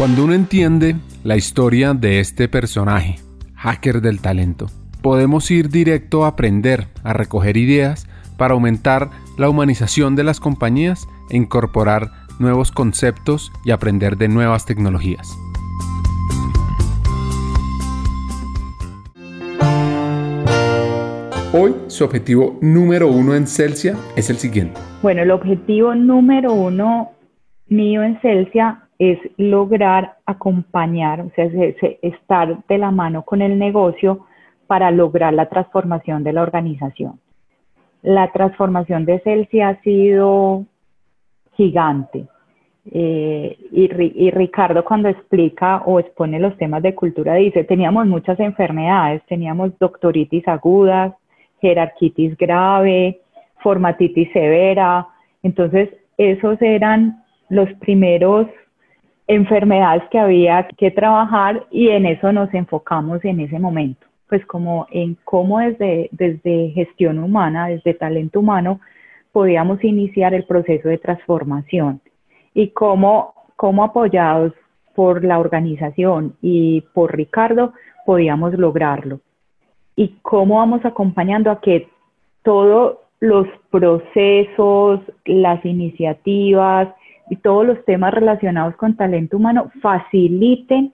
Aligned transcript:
Cuando 0.00 0.24
uno 0.24 0.32
entiende 0.32 0.96
la 1.24 1.36
historia 1.36 1.92
de 1.92 2.20
este 2.20 2.48
personaje, 2.48 3.16
hacker 3.54 4.00
del 4.00 4.22
talento, 4.22 4.68
podemos 5.02 5.50
ir 5.50 5.68
directo 5.68 6.24
a 6.24 6.28
aprender, 6.28 6.86
a 7.04 7.12
recoger 7.12 7.58
ideas 7.58 8.08
para 8.38 8.54
aumentar 8.54 9.10
la 9.36 9.50
humanización 9.50 10.16
de 10.16 10.24
las 10.24 10.40
compañías 10.40 11.06
e 11.28 11.36
incorporar 11.36 12.12
nuevos 12.38 12.72
conceptos 12.72 13.52
y 13.66 13.72
aprender 13.72 14.16
de 14.16 14.28
nuevas 14.28 14.64
tecnologías. 14.64 15.36
Hoy 21.52 21.74
su 21.88 22.04
objetivo 22.04 22.58
número 22.62 23.08
uno 23.08 23.34
en 23.34 23.46
Celsia 23.46 23.96
es 24.16 24.30
el 24.30 24.38
siguiente. 24.38 24.80
Bueno, 25.02 25.20
el 25.20 25.30
objetivo 25.30 25.94
número 25.94 26.54
uno 26.54 27.10
mío 27.68 28.02
en 28.02 28.18
Celsia 28.22 28.86
es 29.00 29.18
lograr 29.38 30.18
acompañar, 30.26 31.22
o 31.22 31.30
sea, 31.34 31.46
estar 32.02 32.62
de 32.68 32.76
la 32.76 32.90
mano 32.90 33.22
con 33.22 33.40
el 33.40 33.58
negocio 33.58 34.26
para 34.66 34.90
lograr 34.90 35.32
la 35.32 35.48
transformación 35.48 36.22
de 36.22 36.34
la 36.34 36.42
organización. 36.42 37.18
La 38.02 38.30
transformación 38.30 39.06
de 39.06 39.20
Celsia 39.20 39.70
ha 39.70 39.80
sido 39.80 40.66
gigante. 41.54 42.26
Eh, 42.92 43.56
y, 43.72 44.26
y, 44.26 44.30
Ricardo 44.32 44.84
cuando 44.84 45.08
explica 45.08 45.78
o 45.86 45.98
expone 45.98 46.38
los 46.38 46.56
temas 46.58 46.82
de 46.82 46.94
cultura 46.94 47.34
dice, 47.34 47.64
teníamos 47.64 48.06
muchas 48.06 48.38
enfermedades, 48.38 49.22
teníamos 49.26 49.78
doctoritis 49.78 50.46
agudas, 50.46 51.14
jerarquitis 51.62 52.36
grave, 52.36 53.20
formatitis 53.62 54.30
severa, 54.32 55.06
entonces 55.42 55.88
esos 56.18 56.60
eran 56.60 57.22
los 57.48 57.70
primeros 57.80 58.46
enfermedades 59.30 60.02
que 60.10 60.18
había 60.18 60.66
que 60.76 60.90
trabajar 60.90 61.64
y 61.70 61.88
en 61.90 62.04
eso 62.04 62.32
nos 62.32 62.52
enfocamos 62.52 63.24
en 63.24 63.38
ese 63.38 63.60
momento, 63.60 64.04
pues 64.28 64.44
como 64.46 64.88
en 64.90 65.16
cómo 65.22 65.60
desde, 65.60 66.08
desde 66.10 66.70
gestión 66.70 67.20
humana, 67.20 67.68
desde 67.68 67.94
talento 67.94 68.40
humano, 68.40 68.80
podíamos 69.30 69.84
iniciar 69.84 70.34
el 70.34 70.44
proceso 70.46 70.88
de 70.88 70.98
transformación 70.98 72.00
y 72.54 72.70
cómo, 72.70 73.34
cómo 73.54 73.84
apoyados 73.84 74.52
por 74.96 75.22
la 75.22 75.38
organización 75.38 76.34
y 76.42 76.80
por 76.92 77.14
Ricardo 77.16 77.72
podíamos 78.04 78.54
lograrlo. 78.54 79.20
Y 79.94 80.16
cómo 80.22 80.56
vamos 80.56 80.84
acompañando 80.84 81.52
a 81.52 81.60
que 81.60 81.88
todos 82.42 82.96
los 83.20 83.46
procesos, 83.70 85.00
las 85.24 85.64
iniciativas, 85.64 86.88
y 87.30 87.36
todos 87.36 87.64
los 87.64 87.82
temas 87.84 88.12
relacionados 88.12 88.76
con 88.76 88.96
talento 88.96 89.36
humano 89.36 89.70
faciliten 89.80 90.92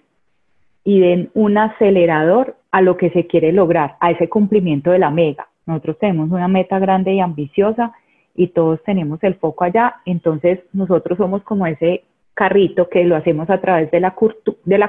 y 0.84 1.00
den 1.00 1.30
un 1.34 1.58
acelerador 1.58 2.56
a 2.70 2.82
lo 2.82 2.96
que 2.98 3.10
se 3.10 3.26
quiere 3.26 3.52
lograr, 3.52 3.96
a 4.00 4.10
ese 4.10 4.28
cumplimiento 4.28 4.90
de 4.90 4.98
la 4.98 5.10
mega. 5.10 5.48
Nosotros 5.64 5.98
tenemos 5.98 6.30
una 6.30 6.46
meta 6.46 6.78
grande 6.78 7.14
y 7.14 7.20
ambiciosa 7.20 7.92
y 8.34 8.48
todos 8.48 8.82
tenemos 8.84 9.18
el 9.24 9.34
foco 9.36 9.64
allá, 9.64 9.96
entonces 10.04 10.60
nosotros 10.74 11.16
somos 11.16 11.42
como 11.42 11.66
ese 11.66 12.04
carrito 12.34 12.90
que 12.90 13.02
lo 13.04 13.16
hacemos 13.16 13.48
a 13.48 13.60
través 13.60 13.90
de 13.90 13.98
la, 13.98 14.14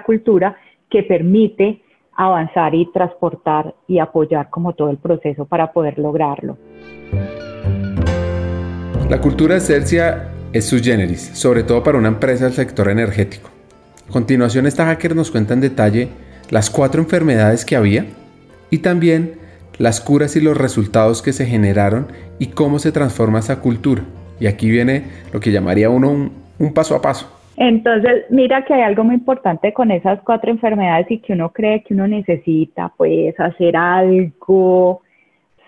cultura 0.03 0.57
que 0.89 1.03
permite 1.03 1.81
avanzar 2.13 2.75
y 2.75 2.91
transportar 2.91 3.73
y 3.87 3.99
apoyar 3.99 4.49
como 4.49 4.73
todo 4.73 4.89
el 4.89 4.97
proceso 4.97 5.45
para 5.45 5.71
poder 5.71 5.97
lograrlo. 5.97 6.57
La 9.09 9.21
cultura 9.21 9.55
de 9.55 9.61
Cercia 9.61 10.36
es 10.53 10.65
su 10.65 10.81
generis, 10.81 11.21
sobre 11.33 11.63
todo 11.63 11.83
para 11.83 11.97
una 11.97 12.07
empresa 12.07 12.45
del 12.45 12.53
sector 12.53 12.89
energético. 12.89 13.49
A 14.09 14.11
continuación, 14.11 14.65
esta 14.65 14.85
hacker 14.85 15.15
nos 15.15 15.31
cuenta 15.31 15.53
en 15.53 15.61
detalle 15.61 16.09
las 16.49 16.69
cuatro 16.69 17.01
enfermedades 17.01 17.65
que 17.65 17.75
había 17.75 18.05
y 18.69 18.79
también 18.79 19.33
las 19.77 20.01
curas 20.01 20.35
y 20.35 20.41
los 20.41 20.57
resultados 20.57 21.21
que 21.21 21.33
se 21.33 21.45
generaron 21.45 22.07
y 22.39 22.47
cómo 22.47 22.79
se 22.79 22.91
transforma 22.91 23.39
esa 23.39 23.59
cultura. 23.59 24.03
Y 24.39 24.47
aquí 24.47 24.69
viene 24.69 25.03
lo 25.33 25.39
que 25.39 25.51
llamaría 25.51 25.89
uno 25.89 26.31
un, 26.59 26.73
paso 26.73 26.95
a 26.95 27.01
paso. 27.01 27.31
Entonces, 27.57 28.25
mira 28.29 28.63
que 28.65 28.73
hay 28.73 28.81
algo 28.81 29.03
muy 29.03 29.15
importante 29.15 29.73
con 29.73 29.91
esas 29.91 30.19
cuatro 30.21 30.51
enfermedades 30.51 31.09
y 31.09 31.19
que 31.19 31.33
uno 31.33 31.51
cree 31.51 31.83
que 31.83 31.93
uno 31.93 32.07
necesita, 32.07 32.93
pues, 32.95 33.39
hacer 33.39 33.75
algo 33.75 35.01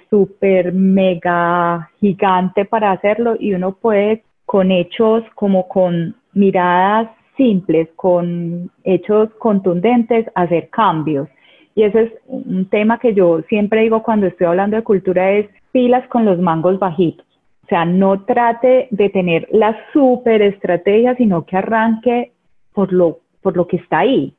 súper 0.10 0.72
mega 0.72 1.90
gigante 2.00 2.66
para 2.66 2.92
hacerlo 2.92 3.36
y 3.40 3.54
uno 3.54 3.74
puede 3.74 4.24
con 4.50 4.72
hechos 4.72 5.24
como 5.36 5.68
con 5.68 6.16
miradas 6.34 7.08
simples, 7.38 7.88
con 7.96 8.72
hechos 8.84 9.30
contundentes, 9.38 10.26
hacer 10.34 10.70
cambios. 10.72 11.30
Y 11.76 11.84
ese 11.84 12.02
es 12.02 12.12
un 12.26 12.68
tema 12.68 12.98
que 12.98 13.14
yo 13.14 13.44
siempre 13.48 13.82
digo 13.82 14.02
cuando 14.02 14.26
estoy 14.26 14.48
hablando 14.48 14.76
de 14.76 14.82
cultura, 14.82 15.34
es 15.34 15.48
pilas 15.72 16.08
con 16.08 16.26
los 16.26 16.40
mangos 16.40 16.80
bajitos. 16.80 17.28
O 17.66 17.68
sea, 17.68 17.86
no 17.86 18.26
trate 18.26 18.88
de 18.90 19.10
tener 19.10 19.48
la 19.52 19.78
super 19.94 20.42
estrategia, 20.42 21.16
sino 21.16 21.46
que 21.46 21.56
arranque 21.56 22.32
por 22.74 22.92
lo, 22.92 23.20
por 23.44 23.56
lo 23.56 23.68
que 23.68 23.78
está 23.78 24.00
ahí. 24.00 24.34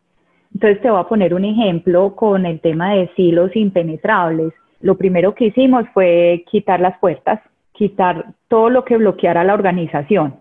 Entonces 0.52 0.82
te 0.82 0.90
voy 0.90 0.98
a 0.98 1.08
poner 1.08 1.34
un 1.34 1.44
ejemplo 1.44 2.16
con 2.16 2.46
el 2.46 2.58
tema 2.58 2.94
de 2.94 3.08
silos 3.14 3.54
impenetrables. 3.54 4.52
Lo 4.80 4.96
primero 4.96 5.36
que 5.36 5.46
hicimos 5.46 5.84
fue 5.94 6.44
quitar 6.50 6.80
las 6.80 6.98
puertas 6.98 7.40
quitar 7.80 8.34
todo 8.48 8.68
lo 8.68 8.84
que 8.84 8.98
bloqueara 8.98 9.42
la 9.42 9.54
organización. 9.54 10.34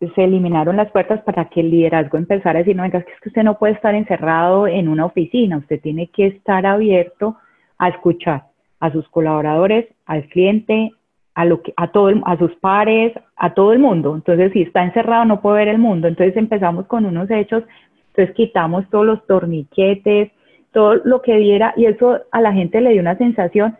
Se 0.00 0.24
eliminaron 0.24 0.76
las 0.76 0.90
puertas 0.90 1.22
para 1.22 1.44
que 1.44 1.60
el 1.60 1.70
liderazgo 1.70 2.18
empezara 2.18 2.58
a 2.58 2.62
decir, 2.62 2.74
no, 2.74 2.82
venga, 2.82 2.98
es 2.98 3.04
que 3.04 3.28
usted 3.28 3.44
no 3.44 3.58
puede 3.58 3.74
estar 3.74 3.94
encerrado 3.94 4.66
en 4.66 4.88
una 4.88 5.04
oficina, 5.04 5.58
usted 5.58 5.80
tiene 5.80 6.08
que 6.08 6.26
estar 6.26 6.66
abierto 6.66 7.36
a 7.78 7.90
escuchar 7.90 8.46
a 8.80 8.90
sus 8.90 9.08
colaboradores, 9.08 9.86
al 10.04 10.24
cliente, 10.30 10.90
a, 11.36 11.44
lo 11.44 11.62
que, 11.62 11.72
a, 11.76 11.92
todo, 11.92 12.10
a 12.24 12.36
sus 12.36 12.56
pares, 12.56 13.12
a 13.36 13.54
todo 13.54 13.72
el 13.72 13.78
mundo. 13.78 14.16
Entonces, 14.16 14.52
si 14.52 14.62
está 14.62 14.82
encerrado, 14.82 15.24
no 15.26 15.40
puede 15.40 15.58
ver 15.58 15.68
el 15.68 15.78
mundo. 15.78 16.08
Entonces 16.08 16.36
empezamos 16.36 16.86
con 16.88 17.06
unos 17.06 17.30
hechos, 17.30 17.62
entonces 18.08 18.34
quitamos 18.34 18.90
todos 18.90 19.06
los 19.06 19.24
torniquetes, 19.28 20.32
todo 20.72 20.96
lo 21.04 21.22
que 21.22 21.36
diera, 21.36 21.72
y 21.76 21.84
eso 21.84 22.18
a 22.32 22.40
la 22.40 22.52
gente 22.52 22.80
le 22.80 22.90
dio 22.90 23.00
una 23.00 23.16
sensación 23.16 23.76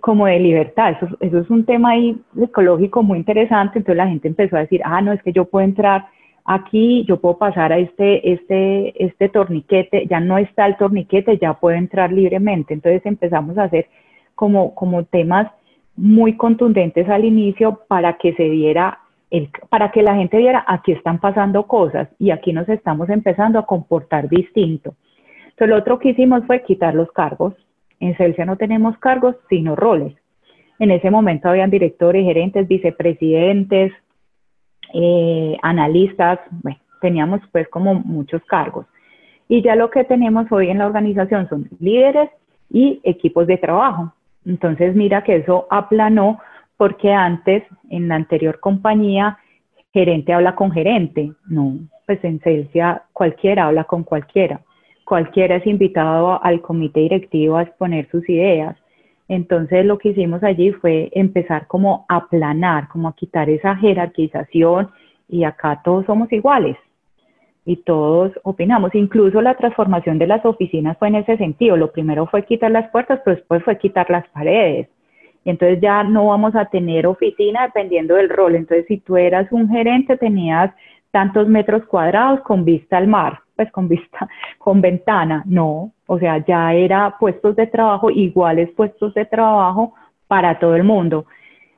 como 0.00 0.26
de 0.26 0.38
libertad. 0.38 0.96
Eso, 1.00 1.16
eso 1.20 1.38
es 1.38 1.50
un 1.50 1.64
tema 1.64 1.90
ahí 1.90 2.16
ecológico 2.40 3.02
muy 3.02 3.18
interesante. 3.18 3.78
Entonces 3.78 3.96
la 3.96 4.08
gente 4.08 4.28
empezó 4.28 4.56
a 4.56 4.60
decir, 4.60 4.80
ah, 4.84 5.00
no, 5.00 5.12
es 5.12 5.22
que 5.22 5.32
yo 5.32 5.44
puedo 5.44 5.64
entrar 5.64 6.06
aquí, 6.44 7.04
yo 7.06 7.20
puedo 7.20 7.38
pasar 7.38 7.72
a 7.72 7.78
este, 7.78 8.32
este, 8.32 9.04
este 9.04 9.28
torniquete, 9.28 10.06
ya 10.06 10.20
no 10.20 10.38
está 10.38 10.66
el 10.66 10.76
torniquete, 10.76 11.38
ya 11.38 11.54
puedo 11.54 11.76
entrar 11.76 12.12
libremente. 12.12 12.74
Entonces 12.74 13.04
empezamos 13.04 13.56
a 13.58 13.64
hacer 13.64 13.86
como, 14.34 14.74
como 14.74 15.04
temas 15.04 15.48
muy 15.96 16.36
contundentes 16.36 17.08
al 17.08 17.24
inicio 17.24 17.80
para 17.88 18.16
que 18.16 18.34
se 18.34 18.44
diera 18.44 18.98
el, 19.30 19.50
para 19.68 19.90
que 19.92 20.02
la 20.02 20.16
gente 20.16 20.38
viera 20.38 20.64
aquí 20.66 20.92
están 20.92 21.20
pasando 21.20 21.66
cosas 21.66 22.08
y 22.18 22.30
aquí 22.30 22.52
nos 22.52 22.68
estamos 22.68 23.08
empezando 23.10 23.58
a 23.58 23.66
comportar 23.66 24.28
distinto. 24.28 24.94
Entonces 25.44 25.68
lo 25.68 25.76
otro 25.76 25.98
que 25.98 26.10
hicimos 26.10 26.44
fue 26.46 26.62
quitar 26.62 26.94
los 26.94 27.12
cargos, 27.12 27.54
en 28.00 28.16
Celsia 28.16 28.46
no 28.46 28.56
tenemos 28.56 28.98
cargos, 28.98 29.36
sino 29.48 29.76
roles. 29.76 30.14
En 30.78 30.90
ese 30.90 31.10
momento 31.10 31.48
habían 31.48 31.70
directores, 31.70 32.24
gerentes, 32.24 32.66
vicepresidentes, 32.66 33.92
eh, 34.94 35.56
analistas, 35.62 36.40
bueno, 36.50 36.78
teníamos 37.02 37.40
pues 37.52 37.68
como 37.68 37.94
muchos 37.94 38.42
cargos. 38.44 38.86
Y 39.46 39.62
ya 39.62 39.76
lo 39.76 39.90
que 39.90 40.04
tenemos 40.04 40.50
hoy 40.50 40.70
en 40.70 40.78
la 40.78 40.86
organización 40.86 41.48
son 41.48 41.68
líderes 41.78 42.30
y 42.70 43.00
equipos 43.04 43.46
de 43.46 43.58
trabajo. 43.58 44.14
Entonces 44.46 44.94
mira 44.94 45.22
que 45.22 45.36
eso 45.36 45.66
aplanó 45.70 46.40
porque 46.78 47.12
antes 47.12 47.62
en 47.90 48.08
la 48.08 48.14
anterior 48.14 48.58
compañía 48.58 49.38
gerente 49.92 50.32
habla 50.32 50.54
con 50.54 50.70
gerente, 50.70 51.32
no, 51.46 51.78
pues 52.06 52.24
en 52.24 52.40
Celsia 52.40 53.02
cualquiera 53.12 53.66
habla 53.66 53.84
con 53.84 54.04
cualquiera 54.04 54.60
cualquiera 55.10 55.56
es 55.56 55.66
invitado 55.66 56.40
al 56.40 56.60
comité 56.60 57.00
directivo 57.00 57.56
a 57.56 57.62
exponer 57.62 58.08
sus 58.12 58.28
ideas. 58.28 58.76
Entonces 59.26 59.84
lo 59.84 59.98
que 59.98 60.10
hicimos 60.10 60.40
allí 60.44 60.70
fue 60.70 61.10
empezar 61.10 61.66
como 61.66 62.06
a 62.08 62.18
aplanar, 62.18 62.86
como 62.86 63.08
a 63.08 63.16
quitar 63.16 63.50
esa 63.50 63.74
jerarquización 63.74 64.88
y 65.28 65.42
acá 65.42 65.80
todos 65.84 66.06
somos 66.06 66.32
iguales 66.32 66.76
y 67.64 67.74
todos 67.78 68.30
opinamos. 68.44 68.94
Incluso 68.94 69.42
la 69.42 69.56
transformación 69.56 70.16
de 70.20 70.28
las 70.28 70.46
oficinas 70.46 70.96
fue 70.96 71.08
en 71.08 71.16
ese 71.16 71.36
sentido. 71.38 71.76
Lo 71.76 71.90
primero 71.90 72.26
fue 72.26 72.44
quitar 72.44 72.70
las 72.70 72.88
puertas, 72.92 73.20
pero 73.24 73.34
después 73.34 73.64
fue 73.64 73.78
quitar 73.78 74.08
las 74.10 74.28
paredes. 74.28 74.86
Y 75.44 75.50
entonces 75.50 75.80
ya 75.80 76.04
no 76.04 76.26
vamos 76.26 76.54
a 76.54 76.66
tener 76.66 77.08
oficina 77.08 77.64
dependiendo 77.64 78.14
del 78.14 78.28
rol. 78.28 78.54
Entonces 78.54 78.86
si 78.86 78.98
tú 78.98 79.16
eras 79.16 79.50
un 79.50 79.68
gerente 79.68 80.16
tenías 80.16 80.72
tantos 81.10 81.48
metros 81.48 81.84
cuadrados 81.86 82.42
con 82.42 82.64
vista 82.64 82.96
al 82.96 83.08
mar 83.08 83.40
pues 83.60 83.72
con 83.72 83.88
vista, 83.88 84.26
con 84.56 84.80
ventana, 84.80 85.42
no, 85.44 85.92
o 86.06 86.18
sea, 86.18 86.42
ya 86.46 86.72
era 86.72 87.18
puestos 87.20 87.56
de 87.56 87.66
trabajo, 87.66 88.08
iguales 88.10 88.70
puestos 88.74 89.12
de 89.12 89.26
trabajo 89.26 89.92
para 90.28 90.58
todo 90.58 90.76
el 90.76 90.82
mundo. 90.82 91.26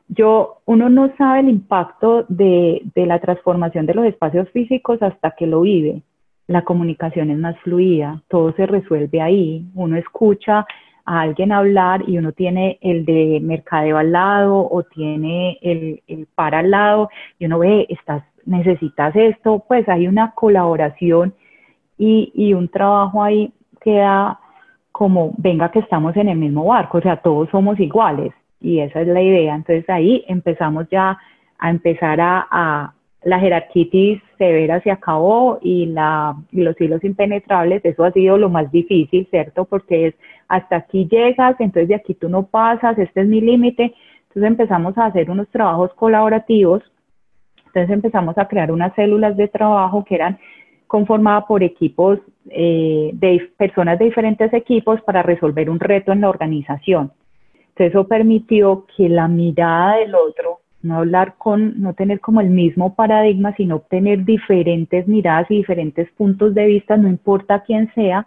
Yo, 0.06 0.58
uno 0.64 0.88
no 0.88 1.10
sabe 1.16 1.40
el 1.40 1.48
impacto 1.48 2.24
de, 2.28 2.82
de 2.94 3.06
la 3.06 3.18
transformación 3.18 3.84
de 3.86 3.94
los 3.94 4.06
espacios 4.06 4.48
físicos 4.50 5.02
hasta 5.02 5.32
que 5.32 5.48
lo 5.48 5.62
vive. 5.62 6.02
la 6.46 6.62
comunicación 6.62 7.30
es 7.30 7.38
más 7.38 7.58
fluida, 7.64 8.22
todo 8.28 8.52
se 8.52 8.66
resuelve 8.66 9.20
ahí, 9.20 9.64
uno 9.74 9.96
escucha 9.96 10.64
a 11.04 11.20
alguien 11.20 11.50
hablar 11.50 12.04
y 12.06 12.16
uno 12.18 12.30
tiene 12.30 12.78
el 12.80 13.04
de 13.04 13.40
mercadeo 13.42 13.98
al 13.98 14.12
lado 14.12 14.68
o 14.70 14.84
tiene 14.84 15.58
el, 15.62 16.00
el 16.06 16.26
par 16.26 16.54
al 16.54 16.70
lado 16.70 17.08
y 17.40 17.46
uno 17.46 17.58
ve, 17.58 17.86
estás, 17.88 18.22
necesitas 18.46 19.16
esto, 19.16 19.64
pues 19.66 19.88
hay 19.88 20.06
una 20.06 20.30
colaboración 20.32 21.34
y, 21.98 22.32
y 22.34 22.54
un 22.54 22.68
trabajo 22.68 23.22
ahí 23.22 23.52
que 23.80 23.96
da 23.96 24.38
como, 24.92 25.32
venga 25.38 25.70
que 25.70 25.80
estamos 25.80 26.16
en 26.16 26.28
el 26.28 26.38
mismo 26.38 26.66
barco, 26.66 26.98
o 26.98 27.00
sea, 27.00 27.16
todos 27.16 27.48
somos 27.50 27.80
iguales 27.80 28.32
y 28.60 28.78
esa 28.78 29.00
es 29.00 29.08
la 29.08 29.22
idea. 29.22 29.54
Entonces 29.54 29.88
ahí 29.88 30.24
empezamos 30.28 30.86
ya 30.90 31.18
a 31.58 31.70
empezar 31.70 32.18
a, 32.20 32.94
la 33.24 33.38
jerarquitis 33.38 34.20
severa 34.36 34.80
se 34.80 34.90
acabó 34.90 35.60
y, 35.62 35.86
la, 35.86 36.34
y 36.50 36.62
los 36.62 36.80
hilos 36.80 37.04
impenetrables, 37.04 37.84
eso 37.84 38.04
ha 38.04 38.10
sido 38.10 38.36
lo 38.36 38.48
más 38.48 38.70
difícil, 38.72 39.28
¿cierto? 39.30 39.64
Porque 39.64 40.08
es 40.08 40.14
hasta 40.48 40.76
aquí 40.76 41.06
llegas, 41.08 41.54
entonces 41.60 41.88
de 41.88 41.94
aquí 41.94 42.14
tú 42.14 42.28
no 42.28 42.46
pasas, 42.46 42.98
este 42.98 43.20
es 43.20 43.28
mi 43.28 43.40
límite. 43.40 43.94
Entonces 44.22 44.42
empezamos 44.42 44.98
a 44.98 45.06
hacer 45.06 45.30
unos 45.30 45.48
trabajos 45.50 45.94
colaborativos, 45.94 46.82
entonces 47.66 47.90
empezamos 47.90 48.36
a 48.38 48.48
crear 48.48 48.72
unas 48.72 48.92
células 48.94 49.36
de 49.36 49.46
trabajo 49.46 50.04
que 50.04 50.16
eran 50.16 50.38
conformadas 50.92 51.46
por 51.46 51.62
equipos 51.62 52.18
eh, 52.50 53.12
de 53.14 53.50
personas 53.56 53.98
de 53.98 54.04
diferentes 54.04 54.52
equipos 54.52 55.00
para 55.00 55.22
resolver 55.22 55.70
un 55.70 55.80
reto 55.80 56.12
en 56.12 56.20
la 56.20 56.28
organización. 56.28 57.12
Entonces 57.54 57.94
eso 57.94 58.06
permitió 58.06 58.84
que 58.94 59.08
la 59.08 59.26
mirada 59.26 59.96
del 59.96 60.14
otro 60.14 60.60
no 60.82 60.98
hablar 60.98 61.36
con, 61.38 61.80
no 61.80 61.94
tener 61.94 62.20
como 62.20 62.42
el 62.42 62.50
mismo 62.50 62.94
paradigma, 62.94 63.54
sino 63.56 63.76
obtener 63.76 64.26
diferentes 64.26 65.08
miradas 65.08 65.50
y 65.50 65.56
diferentes 65.56 66.10
puntos 66.10 66.52
de 66.54 66.66
vista, 66.66 66.98
no 66.98 67.08
importa 67.08 67.62
quién 67.62 67.90
sea, 67.94 68.26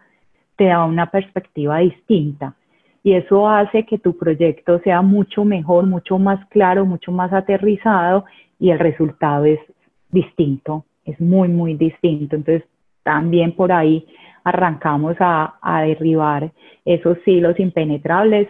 te 0.56 0.66
da 0.66 0.86
una 0.86 1.12
perspectiva 1.12 1.78
distinta. 1.78 2.56
Y 3.04 3.14
eso 3.14 3.48
hace 3.48 3.86
que 3.86 4.00
tu 4.00 4.18
proyecto 4.18 4.80
sea 4.80 5.04
mucho 5.04 5.46
mejor, 5.46 5.86
mucho 5.86 6.18
más 6.18 6.44
claro, 6.48 6.84
mucho 6.84 7.12
más 7.12 7.32
aterrizado 7.32 8.26
y 8.60 8.72
el 8.72 8.80
resultado 8.80 9.46
es 9.46 9.60
distinto, 10.10 10.84
es 11.06 11.20
muy, 11.22 11.48
muy 11.48 11.76
distinto. 11.76 12.36
Entonces, 12.36 12.68
también 13.04 13.54
por 13.54 13.72
ahí 13.72 14.06
arrancamos 14.44 15.16
a, 15.20 15.56
a 15.62 15.84
derribar 15.84 16.52
esos 16.84 17.18
hilos 17.26 17.60
impenetrables 17.60 18.48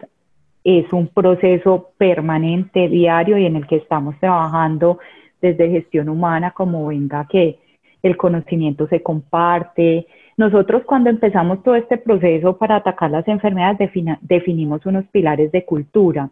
es 0.66 0.92
un 0.92 1.08
proceso 1.08 1.92
permanente, 1.98 2.90
diario 2.90 3.38
y 3.38 3.46
en 3.46 3.56
el 3.56 3.68
que 3.68 3.76
estamos 3.78 4.20
trabajando 4.20 4.98
desde 5.40 5.70
gestión 5.70 6.10
humana, 6.10 6.52
como 6.52 6.88
venga 6.88 7.28
que 7.30 7.60
el 8.02 8.18
conocimiento 8.18 8.88
se 8.88 9.04
comparte. 9.04 10.08
Nosotros 10.38 10.82
cuando 10.86 11.12
empezamos 11.12 11.62
todo 11.62 11.76
este 11.76 11.98
proceso 11.98 12.58
para 12.58 12.78
atacar 12.78 13.12
las 13.12 13.28
enfermedades 13.28 13.92
definimos 14.22 14.86
unos 14.88 15.06
pilares 15.08 15.52
de 15.52 15.64
cultura 15.66 16.30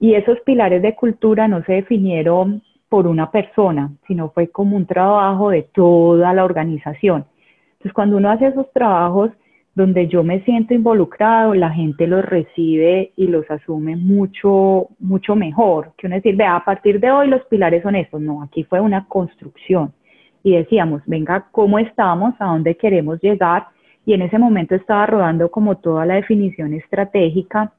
y 0.00 0.14
esos 0.14 0.40
pilares 0.40 0.80
de 0.80 0.94
cultura 0.94 1.46
no 1.46 1.62
se 1.64 1.74
definieron 1.74 2.62
por 2.92 3.06
una 3.06 3.30
persona, 3.30 3.90
sino 4.06 4.28
fue 4.32 4.48
como 4.48 4.76
un 4.76 4.84
trabajo 4.84 5.48
de 5.48 5.62
toda 5.62 6.34
la 6.34 6.44
organización. 6.44 7.24
Entonces 7.72 7.94
cuando 7.94 8.18
uno 8.18 8.28
hace 8.30 8.48
esos 8.48 8.70
trabajos, 8.74 9.30
donde 9.74 10.08
yo 10.08 10.22
me 10.22 10.42
siento 10.42 10.74
involucrado, 10.74 11.54
la 11.54 11.70
gente 11.70 12.06
los 12.06 12.22
recibe 12.22 13.12
y 13.16 13.28
los 13.28 13.50
asume 13.50 13.96
mucho, 13.96 14.88
mucho 14.98 15.34
mejor. 15.34 15.94
Que 15.96 16.06
uno 16.06 16.16
decir, 16.16 16.36
vea, 16.36 16.54
a 16.54 16.66
partir 16.66 17.00
de 17.00 17.10
hoy 17.10 17.28
los 17.28 17.42
pilares 17.46 17.82
son 17.82 17.96
estos. 17.96 18.20
No, 18.20 18.42
aquí 18.42 18.62
fue 18.64 18.78
una 18.78 19.08
construcción. 19.08 19.94
Y 20.42 20.54
decíamos, 20.54 21.00
venga, 21.06 21.46
¿cómo 21.50 21.78
estamos? 21.78 22.34
¿A 22.40 22.44
dónde 22.44 22.76
queremos 22.76 23.22
llegar? 23.22 23.68
Y 24.04 24.12
en 24.12 24.20
ese 24.20 24.38
momento 24.38 24.74
estaba 24.74 25.06
rodando 25.06 25.50
como 25.50 25.78
toda 25.78 26.04
la 26.04 26.16
definición 26.16 26.74
estratégica. 26.74 27.72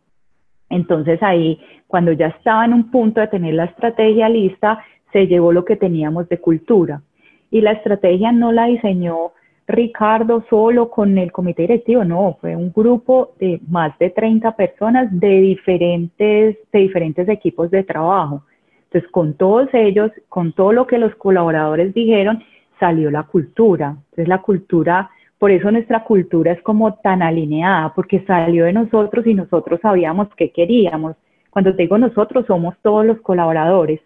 Entonces 0.71 1.21
ahí, 1.21 1.60
cuando 1.86 2.13
ya 2.13 2.30
estaba 2.30 2.65
en 2.65 2.74
un 2.74 2.89
punto 2.89 3.21
de 3.21 3.27
tener 3.27 3.54
la 3.54 3.65
estrategia 3.65 4.27
lista, 4.27 4.83
se 5.13 5.27
llevó 5.27 5.54
lo 5.54 5.63
que 5.63 5.77
teníamos 5.77 6.27
de 6.27 6.39
cultura. 6.39 7.01
Y 7.50 7.62
la 7.62 7.71
estrategia 7.71 8.31
no 8.31 8.51
la 8.51 8.65
diseñó 8.65 9.31
Ricardo 9.68 10.44
solo 10.50 10.89
con 10.89 11.18
el 11.18 11.31
comité 11.31 11.62
directivo, 11.62 12.04
no, 12.04 12.38
fue 12.42 12.56
un 12.56 12.74
grupo 12.74 13.33
de 13.39 13.62
más 13.69 13.98
de 13.98 14.10
30 14.10 14.56
personas 14.56 15.07
de 15.12 15.39
diferentes, 15.39 16.57
de 16.71 16.80
diferentes 16.80 17.30
equipos 17.30 17.71
de 17.71 17.83
trabajo. 17.83 18.44
Entonces, 18.86 19.10
con 19.12 19.36
todos 19.36 19.69
ellos, 19.74 20.12
con 20.27 20.51
todo 20.51 20.74
lo 20.74 20.86
que 20.86 20.98
los 20.98 21.15
colaboradores 21.15 21.94
dijeron, 21.94 22.44
salió 22.80 23.10
la 23.10 23.24
cultura. 23.24 23.95
Entonces, 24.10 24.27
la 24.27 24.42
cultura, 24.42 25.10
por 25.39 25.51
eso 25.51 25.71
nuestra 25.71 26.04
cultura 26.04 26.51
es 26.51 26.62
como 26.62 26.95
tan 26.95 27.21
alineada, 27.21 27.94
porque 27.95 28.24
salió 28.25 28.65
de 28.65 28.74
nosotros 28.74 29.25
y 29.25 29.33
nosotros 29.33 29.80
sabíamos 29.81 30.27
qué 30.36 30.51
queríamos. 30.51 31.15
Cuando 31.50 31.71
digo 31.71 31.98
nosotros, 31.98 32.45
somos 32.48 32.75
todos 32.81 33.06
los 33.06 33.21
colaboradores. 33.21 34.01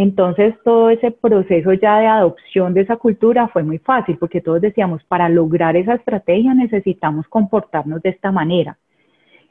Entonces 0.00 0.54
todo 0.62 0.90
ese 0.90 1.10
proceso 1.10 1.72
ya 1.72 1.98
de 1.98 2.06
adopción 2.06 2.72
de 2.72 2.82
esa 2.82 2.94
cultura 2.94 3.48
fue 3.48 3.64
muy 3.64 3.78
fácil 3.78 4.16
porque 4.16 4.40
todos 4.40 4.60
decíamos, 4.60 5.02
para 5.02 5.28
lograr 5.28 5.76
esa 5.76 5.94
estrategia 5.94 6.54
necesitamos 6.54 7.26
comportarnos 7.26 8.00
de 8.02 8.10
esta 8.10 8.30
manera. 8.30 8.78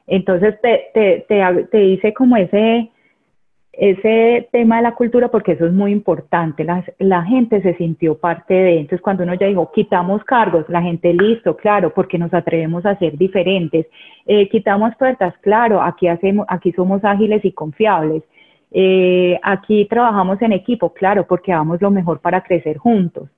Entonces 0.06 0.58
te, 0.62 0.86
te, 0.94 1.66
te, 1.70 1.84
hice 1.84 2.14
como 2.14 2.38
ese, 2.38 2.88
ese 3.72 4.48
tema 4.50 4.78
de 4.78 4.84
la 4.84 4.94
cultura 4.94 5.28
porque 5.28 5.52
eso 5.52 5.66
es 5.66 5.72
muy 5.74 5.92
importante. 5.92 6.64
La, 6.64 6.82
la, 6.98 7.22
gente 7.24 7.60
se 7.60 7.74
sintió 7.74 8.16
parte 8.16 8.54
de. 8.54 8.78
Entonces, 8.78 9.02
cuando 9.02 9.24
uno 9.24 9.34
ya 9.34 9.48
dijo, 9.48 9.70
quitamos 9.70 10.24
cargos, 10.24 10.64
la 10.70 10.80
gente 10.80 11.12
listo, 11.12 11.58
claro, 11.58 11.92
porque 11.92 12.16
nos 12.16 12.32
atrevemos 12.32 12.86
a 12.86 12.98
ser 12.98 13.18
diferentes. 13.18 13.86
Eh, 14.24 14.48
quitamos 14.48 14.96
puertas, 14.96 15.34
claro, 15.42 15.82
aquí, 15.82 16.08
hacemos, 16.08 16.46
aquí 16.48 16.72
somos 16.72 17.04
ágiles 17.04 17.44
y 17.44 17.52
confiables. 17.52 18.22
Eh, 18.70 19.38
aquí 19.42 19.86
trabajamos 19.86 20.40
en 20.42 20.52
equipo, 20.52 20.92
claro, 20.92 21.26
porque 21.26 21.52
vamos 21.52 21.80
lo 21.80 21.90
mejor 21.90 22.20
para 22.20 22.42
crecer 22.42 22.76
juntos. 22.78 23.28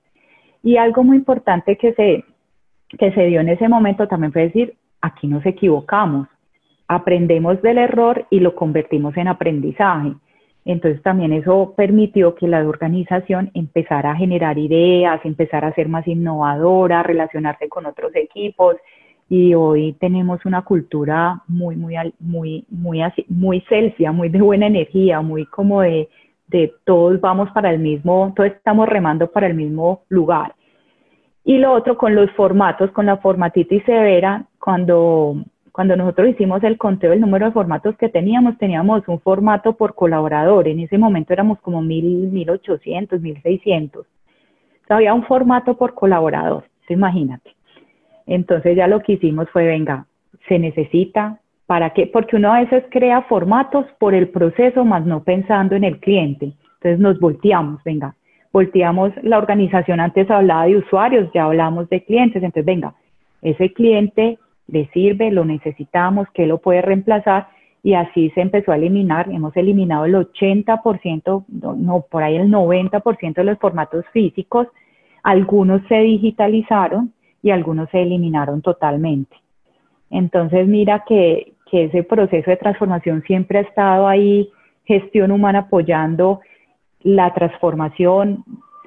Y 0.63 0.77
algo 0.77 1.03
muy 1.03 1.17
importante 1.17 1.77
que 1.77 1.93
se, 1.93 2.23
que 2.97 3.11
se 3.13 3.25
dio 3.25 3.41
en 3.41 3.49
ese 3.49 3.67
momento 3.67 4.07
también 4.07 4.33
fue 4.33 4.43
decir, 4.43 4.75
aquí 5.01 5.27
nos 5.27 5.45
equivocamos, 5.45 6.27
aprendemos 6.87 7.61
del 7.61 7.77
error 7.77 8.27
y 8.29 8.39
lo 8.39 8.55
convertimos 8.55 9.15
en 9.17 9.27
aprendizaje. 9.27 10.13
Entonces 10.63 11.01
también 11.01 11.33
eso 11.33 11.73
permitió 11.75 12.35
que 12.35 12.47
la 12.47 12.67
organización 12.67 13.49
empezara 13.55 14.11
a 14.11 14.15
generar 14.15 14.59
ideas, 14.59 15.19
empezara 15.23 15.69
a 15.69 15.73
ser 15.73 15.89
más 15.89 16.07
innovadora, 16.07 17.01
relacionarse 17.01 17.67
con 17.67 17.87
otros 17.87 18.15
equipos 18.15 18.75
y 19.31 19.53
hoy 19.53 19.93
tenemos 19.93 20.45
una 20.45 20.61
cultura 20.63 21.41
muy, 21.47 21.77
muy, 21.77 21.95
muy, 22.19 22.65
muy, 22.69 23.01
así, 23.01 23.25
muy 23.29 23.61
celsia, 23.69 24.11
muy 24.11 24.27
de 24.27 24.41
buena 24.41 24.67
energía, 24.67 25.21
muy 25.21 25.45
como 25.45 25.79
de, 25.79 26.09
de 26.49 26.73
todos 26.83 27.21
vamos 27.21 27.49
para 27.51 27.71
el 27.71 27.79
mismo, 27.79 28.33
todos 28.35 28.49
estamos 28.51 28.89
remando 28.89 29.31
para 29.31 29.47
el 29.47 29.53
mismo 29.53 30.01
lugar. 30.09 30.53
Y 31.45 31.59
lo 31.59 31.71
otro 31.71 31.97
con 31.97 32.13
los 32.13 32.29
formatos, 32.31 32.91
con 32.91 33.05
la 33.05 33.15
formatitis 33.19 33.81
severa, 33.85 34.47
cuando, 34.59 35.37
cuando 35.71 35.95
nosotros 35.95 36.27
hicimos 36.27 36.61
el 36.65 36.77
conteo 36.77 37.11
del 37.11 37.21
número 37.21 37.45
de 37.45 37.53
formatos 37.53 37.95
que 37.95 38.09
teníamos, 38.09 38.57
teníamos 38.57 39.07
un 39.07 39.21
formato 39.21 39.77
por 39.77 39.95
colaborador. 39.95 40.67
En 40.67 40.81
ese 40.81 40.97
momento 40.97 41.31
éramos 41.31 41.57
como 41.61 41.81
1000, 41.81 42.33
1800, 42.33 43.21
1600. 43.21 44.05
O 44.89 44.93
había 44.93 45.13
un 45.13 45.23
formato 45.23 45.77
por 45.77 45.93
colaborador, 45.93 46.65
imagínate. 46.89 47.55
Entonces 48.31 48.77
ya 48.77 48.87
lo 48.87 49.01
que 49.01 49.13
hicimos 49.13 49.49
fue, 49.49 49.65
venga, 49.65 50.05
se 50.47 50.57
necesita, 50.57 51.39
¿para 51.65 51.89
qué? 51.89 52.07
Porque 52.07 52.37
uno 52.37 52.53
a 52.53 52.61
veces 52.61 52.85
crea 52.89 53.23
formatos 53.23 53.85
por 53.99 54.13
el 54.13 54.29
proceso, 54.29 54.85
más 54.85 55.05
no 55.05 55.21
pensando 55.21 55.75
en 55.75 55.83
el 55.83 55.99
cliente. 55.99 56.53
Entonces 56.75 56.97
nos 56.99 57.19
volteamos, 57.19 57.83
venga, 57.83 58.15
volteamos 58.53 59.11
la 59.21 59.37
organización, 59.37 59.99
antes 59.99 60.31
hablaba 60.31 60.65
de 60.65 60.77
usuarios, 60.77 61.29
ya 61.33 61.43
hablamos 61.43 61.89
de 61.89 62.05
clientes, 62.05 62.41
entonces 62.41 62.63
venga, 62.63 62.93
ese 63.41 63.73
cliente 63.73 64.39
le 64.67 64.87
sirve, 64.93 65.29
lo 65.29 65.43
necesitamos, 65.43 66.25
¿qué 66.33 66.47
lo 66.47 66.59
puede 66.59 66.81
reemplazar? 66.81 67.49
Y 67.83 67.95
así 67.95 68.29
se 68.29 68.39
empezó 68.39 68.71
a 68.71 68.77
eliminar, 68.77 69.29
hemos 69.29 69.57
eliminado 69.57 70.05
el 70.05 70.15
80%, 70.15 71.45
no, 71.49 72.05
por 72.09 72.23
ahí 72.23 72.37
el 72.37 72.49
90% 72.49 73.33
de 73.33 73.43
los 73.43 73.59
formatos 73.59 74.05
físicos, 74.13 74.67
algunos 75.21 75.81
se 75.89 75.99
digitalizaron, 75.99 77.11
y 77.43 77.51
algunos 77.51 77.89
se 77.89 78.01
eliminaron 78.01 78.61
totalmente. 78.61 79.35
Entonces 80.09 80.67
mira 80.67 81.03
que, 81.07 81.53
ese 81.71 82.03
proceso 82.03 82.51
de 82.51 82.57
transformación 82.57 83.23
siempre 83.23 83.59
ha 83.59 83.61
estado 83.61 84.05
ahí, 84.05 84.49
gestión 84.83 85.31
humana 85.31 85.59
apoyando 85.59 86.41
la 87.01 87.33
transformación, 87.33 88.43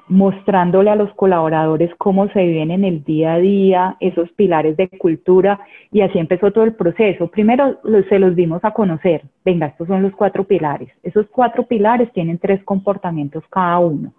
mostrándole 0.07 0.91
a 0.91 0.95
los 0.95 1.11
colaboradores 1.15 1.89
cómo 1.97 2.27
se 2.29 2.43
viven 2.45 2.69
en 2.69 2.83
el 2.83 3.03
día 3.03 3.33
a 3.33 3.39
día, 3.39 3.97
esos 3.99 4.31
pilares 4.33 4.77
de 4.77 4.87
cultura, 4.87 5.59
y 5.91 6.01
así 6.01 6.19
empezó 6.19 6.51
todo 6.51 6.63
el 6.63 6.75
proceso. 6.75 7.27
Primero 7.27 7.79
se 8.07 8.19
los 8.19 8.35
dimos 8.35 8.63
a 8.63 8.69
conocer, 8.69 9.23
venga, 9.43 9.65
estos 9.65 9.87
son 9.87 10.03
los 10.03 10.13
cuatro 10.13 10.43
pilares. 10.43 10.89
Esos 11.01 11.25
cuatro 11.31 11.63
pilares 11.63 12.13
tienen 12.13 12.37
tres 12.37 12.63
comportamientos 12.63 13.43
cada 13.49 13.79
uno. 13.79 14.13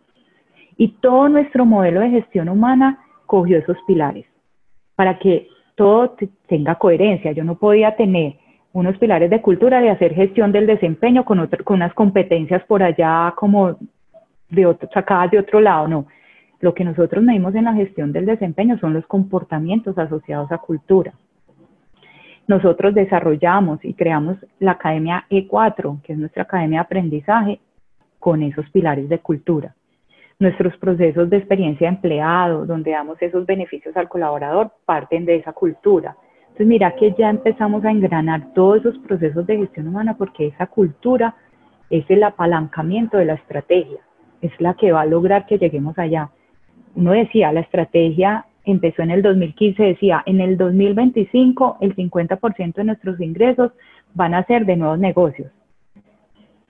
Y 0.77 0.89
todo 1.01 1.29
nuestro 1.29 1.65
modelo 1.65 2.01
de 2.01 2.11
gestión 2.11 2.49
humana 2.49 3.06
cogió 3.27 3.59
esos 3.59 3.77
pilares 3.87 4.27
para 4.95 5.19
que 5.19 5.49
todo 5.75 6.17
tenga 6.49 6.77
coherencia. 6.77 7.33
Yo 7.33 7.45
no 7.45 7.57
podía 7.57 7.97
tener 7.97 8.37
unos 8.73 8.97
pilares 8.99 9.31
de 9.31 9.43
cultura 9.43 9.81
de 9.81 9.91
hacer 9.91 10.15
gestión 10.15 10.53
del 10.53 10.67
desempeño 10.67 11.25
con, 11.25 11.47
con 11.65 11.77
unas 11.77 11.95
competencias 11.95 12.63
por 12.65 12.83
allá 12.83 13.33
como 13.37 13.79
de 14.51 14.67
otro, 14.67 14.89
sacadas 14.93 15.31
de 15.31 15.39
otro 15.39 15.61
lado, 15.61 15.89
no. 15.89 16.07
Lo 16.61 16.75
que 16.75 16.85
nosotros 16.85 17.23
medimos 17.23 17.55
en 17.55 17.65
la 17.65 17.75
gestión 17.75 18.13
del 18.13 18.27
desempeño 18.27 18.79
son 18.79 18.95
los 18.95 19.07
comportamientos 19.07 19.97
asociados 19.99 20.51
a 20.51 20.59
cultura. 20.59 21.13
Nosotros 22.49 22.95
desarrollamos 22.95 23.85
y 23.85 23.95
creamos 23.95 24.37
la 24.61 24.73
Academia 24.73 25.27
E4, 25.31 26.01
que 26.03 26.13
es 26.13 26.19
nuestra 26.19 26.45
academia 26.45 26.81
de 26.81 26.85
aprendizaje, 26.85 27.61
con 28.19 28.43
esos 28.43 28.69
pilares 28.71 29.09
de 29.09 29.19
cultura. 29.19 29.75
Nuestros 30.39 30.77
procesos 30.77 31.31
de 31.31 31.39
experiencia 31.39 31.89
de 31.89 31.95
empleado, 31.95 32.67
donde 32.67 32.91
damos 32.91 33.17
esos 33.23 33.47
beneficios 33.47 33.97
al 33.97 34.07
colaborador, 34.07 34.71
parten 34.85 35.25
de 35.25 35.37
esa 35.37 35.55
cultura. 35.55 36.15
Entonces, 36.41 36.67
mira 36.67 36.95
que 36.95 37.15
ya 37.19 37.31
empezamos 37.31 37.83
a 37.87 37.91
engranar 37.91 38.53
todos 38.53 38.81
esos 38.81 38.99
procesos 38.99 39.47
de 39.47 39.57
gestión 39.57 39.89
humana 39.89 40.15
porque 40.19 40.49
esa 40.49 40.67
cultura 40.67 41.35
es 41.89 42.05
el 42.11 42.23
apalancamiento 42.23 43.17
de 43.17 43.25
la 43.25 43.35
estrategia, 43.35 44.01
es 44.43 44.53
la 44.61 44.75
que 44.75 44.93
va 44.93 45.03
a 45.03 45.07
lograr 45.07 45.47
que 45.47 45.59
lleguemos 45.59 45.99
allá. 45.99 46.29
Uno 46.95 47.13
decía, 47.13 47.51
la 47.53 47.61
estrategia 47.61 48.45
empezó 48.67 49.03
en 49.03 49.13
el 49.13 49.23
2015, 49.23 49.83
decía, 49.83 50.23
en 50.27 50.43
el 50.43 50.59
2025 50.59 51.79
el 51.81 51.97
50% 51.97 52.75
de 52.75 52.85
nuestros 52.85 53.21
ingresos 53.21 53.73
van 54.13 54.35
a 54.35 54.45
ser 54.45 54.67
de 54.67 54.77
nuevos 54.77 54.99
negocios 54.99 55.51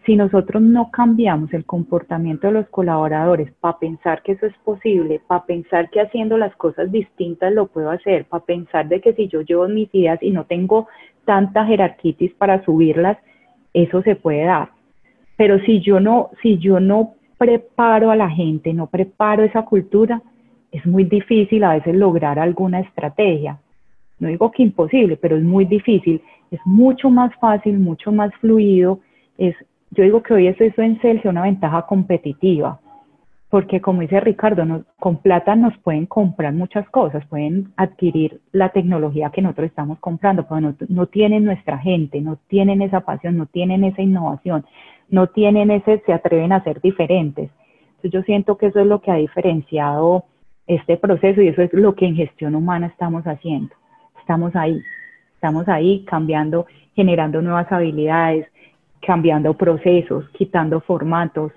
si 0.06 0.14
nosotros 0.14 0.62
no 0.62 0.92
cambiamos 0.92 1.52
el 1.52 1.66
comportamiento 1.66 2.46
de 2.46 2.52
los 2.52 2.68
colaboradores 2.68 3.52
para 3.60 3.78
pensar 3.78 4.22
que 4.22 4.32
eso 4.32 4.46
es 4.46 4.56
posible, 4.58 5.20
para 5.26 5.44
pensar 5.44 5.90
que 5.90 6.00
haciendo 6.00 6.38
las 6.38 6.54
cosas 6.54 6.92
distintas 6.92 7.52
lo 7.52 7.66
puedo 7.66 7.90
hacer, 7.90 8.24
para 8.26 8.44
pensar 8.44 8.88
de 8.88 9.00
que 9.00 9.14
si 9.14 9.26
yo 9.26 9.42
llevo 9.42 9.66
mis 9.66 9.92
ideas 9.92 10.22
y 10.22 10.30
no 10.30 10.44
tengo 10.44 10.86
tanta 11.24 11.66
jerarquitis 11.66 12.32
para 12.34 12.64
subirlas, 12.64 13.18
eso 13.74 14.00
se 14.02 14.14
puede 14.14 14.44
dar. 14.44 14.70
Pero 15.36 15.58
si 15.60 15.80
yo 15.80 15.98
no, 15.98 16.30
si 16.40 16.56
yo 16.58 16.78
no 16.78 17.14
preparo 17.36 18.12
a 18.12 18.16
la 18.16 18.30
gente, 18.30 18.72
no 18.72 18.86
preparo 18.86 19.42
esa 19.42 19.64
cultura, 19.64 20.22
es 20.70 20.86
muy 20.86 21.02
difícil 21.02 21.64
a 21.64 21.74
veces 21.74 21.96
lograr 21.96 22.38
alguna 22.38 22.78
estrategia. 22.78 23.58
No 24.20 24.28
digo 24.28 24.52
que 24.52 24.62
imposible, 24.62 25.16
pero 25.16 25.36
es 25.36 25.42
muy 25.42 25.64
difícil. 25.64 26.22
Es 26.52 26.60
mucho 26.64 27.10
más 27.10 27.34
fácil, 27.40 27.78
mucho 27.80 28.12
más 28.12 28.32
fluido, 28.36 29.00
es 29.36 29.54
yo 29.96 30.04
digo 30.04 30.22
que 30.22 30.34
hoy 30.34 30.46
eso 30.46 30.62
es 30.62 30.78
en 30.78 31.00
Celsius 31.00 31.32
una 31.32 31.42
ventaja 31.42 31.86
competitiva, 31.86 32.78
porque 33.48 33.80
como 33.80 34.02
dice 34.02 34.20
Ricardo, 34.20 34.84
con 34.98 35.16
plata 35.18 35.56
nos 35.56 35.76
pueden 35.78 36.04
comprar 36.04 36.52
muchas 36.52 36.86
cosas, 36.90 37.24
pueden 37.26 37.72
adquirir 37.76 38.40
la 38.52 38.68
tecnología 38.68 39.30
que 39.30 39.40
nosotros 39.40 39.68
estamos 39.68 39.98
comprando, 39.98 40.46
pero 40.46 40.74
no, 40.88 41.06
tienen 41.06 41.44
nuestra 41.44 41.78
gente, 41.78 42.20
no 42.20 42.36
tienen 42.48 42.82
esa 42.82 43.00
pasión, 43.00 43.38
no 43.38 43.46
tienen 43.46 43.84
esa 43.84 44.02
innovación, 44.02 44.66
no 45.08 45.28
tienen 45.28 45.70
ese, 45.70 46.02
se 46.04 46.12
atreven 46.12 46.52
a 46.52 46.62
ser 46.62 46.80
diferentes. 46.82 47.50
Entonces 47.88 48.10
yo 48.10 48.22
siento 48.22 48.58
que 48.58 48.66
eso 48.66 48.80
es 48.80 48.86
lo 48.86 49.00
que 49.00 49.10
ha 49.10 49.16
diferenciado 49.16 50.24
este 50.66 50.98
proceso 50.98 51.40
y 51.40 51.48
eso 51.48 51.62
es 51.62 51.72
lo 51.72 51.94
que 51.94 52.06
en 52.06 52.16
gestión 52.16 52.54
humana 52.54 52.88
estamos 52.88 53.24
haciendo. 53.24 53.74
Estamos 54.20 54.54
ahí, 54.56 54.82
estamos 55.34 55.66
ahí 55.68 56.04
cambiando, 56.04 56.66
generando 56.94 57.40
nuevas 57.40 57.70
habilidades, 57.72 58.46
cambiando 59.00 59.54
procesos, 59.54 60.28
quitando 60.30 60.80
formatos, 60.80 61.52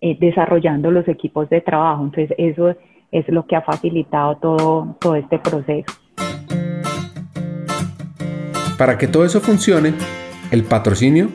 eh, 0.00 0.16
desarrollando 0.18 0.90
los 0.90 1.06
equipos 1.08 1.48
de 1.50 1.60
trabajo. 1.60 2.04
Entonces, 2.04 2.34
eso 2.38 2.74
es 3.12 3.28
lo 3.28 3.46
que 3.46 3.56
ha 3.56 3.62
facilitado 3.62 4.36
todo, 4.36 4.96
todo 5.00 5.14
este 5.16 5.38
proceso. 5.38 5.92
Para 8.78 8.96
que 8.96 9.06
todo 9.06 9.24
eso 9.24 9.40
funcione, 9.40 9.92
el 10.50 10.64
patrocinio 10.64 11.28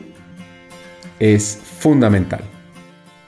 es 1.20 1.62
fundamental. 1.80 2.40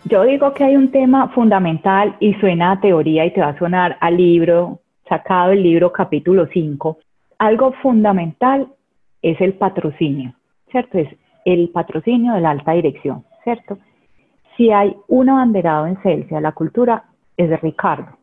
Yo 0.04 0.24
digo 0.24 0.54
que 0.54 0.64
hay 0.64 0.76
un 0.76 0.90
tema 0.90 1.28
fundamental 1.28 2.16
y 2.18 2.34
suena 2.34 2.72
a 2.72 2.80
teoría 2.80 3.26
y 3.26 3.32
te 3.32 3.40
va 3.40 3.48
a 3.48 3.58
sonar 3.58 3.96
al 4.00 4.16
libro, 4.16 4.80
sacado 5.08 5.52
el 5.52 5.62
libro 5.62 5.92
capítulo 5.92 6.48
5. 6.52 6.98
Algo 7.38 7.72
fundamental 7.82 8.68
es 9.22 9.40
el 9.40 9.54
patrocinio, 9.54 10.34
¿cierto? 10.70 10.98
Es 10.98 11.08
el 11.44 11.70
patrocinio 11.70 12.34
de 12.34 12.40
la 12.40 12.50
alta 12.50 12.72
dirección, 12.72 13.24
¿cierto? 13.44 13.78
Si 14.56 14.70
hay 14.70 14.96
un 15.06 15.28
abanderado 15.28 15.86
en 15.86 15.96
Celsia, 16.02 16.40
la 16.40 16.52
cultura 16.52 17.04
es 17.36 17.48
de 17.48 17.56
Ricardo. 17.56 18.18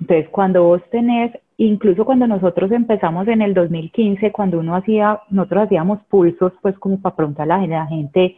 Entonces, 0.00 0.28
cuando 0.30 0.64
vos 0.64 0.82
tenés, 0.90 1.32
incluso 1.56 2.04
cuando 2.04 2.26
nosotros 2.26 2.72
empezamos 2.72 3.28
en 3.28 3.40
el 3.42 3.54
2015, 3.54 4.32
cuando 4.32 4.58
uno 4.58 4.74
hacía, 4.74 5.20
nosotros 5.30 5.64
hacíamos 5.64 6.02
pulsos, 6.04 6.52
pues 6.60 6.76
como 6.78 7.00
para 7.00 7.14
preguntarle 7.14 7.54
a 7.54 7.58
la 7.58 7.86
gente, 7.86 8.36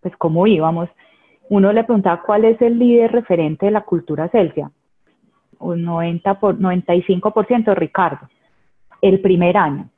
pues 0.00 0.16
cómo 0.16 0.46
íbamos, 0.46 0.88
uno 1.48 1.72
le 1.72 1.84
preguntaba 1.84 2.22
cuál 2.22 2.44
es 2.44 2.60
el 2.60 2.78
líder 2.78 3.12
referente 3.12 3.66
de 3.66 3.72
la 3.72 3.82
cultura 3.82 4.28
Celsia. 4.28 4.70
Un 5.60 5.84
90 5.84 6.40
por, 6.40 6.58
95% 6.58 7.74
Ricardo, 7.76 8.28
el 9.00 9.20
primer 9.20 9.56
año 9.56 9.88